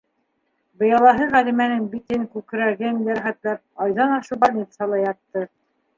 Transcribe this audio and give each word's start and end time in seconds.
Быялаһы 0.83 1.27
Ғәлимәнең 1.35 1.83
битен, 1.91 2.25
күкрәген 2.37 2.99
йәрәхәтләп, 3.05 3.63
айҙан 3.87 4.17
ашыу 4.19 4.41
больницала 4.47 5.03
ятты. 5.07 5.45